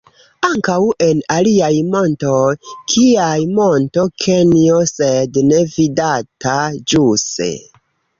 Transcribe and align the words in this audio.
Ankaŭ 0.47 0.75
en 1.07 1.19
aliaj 1.33 1.67
montoj, 1.95 2.47
kiaj 2.93 3.35
Monto 3.57 4.05
Kenjo 4.23 4.79
sed 4.93 5.37
ne 5.51 5.61
vidata 5.75 6.55
ĵuse. 6.95 7.51